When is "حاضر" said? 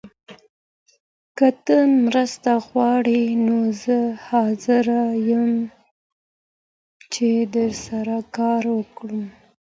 4.27-4.85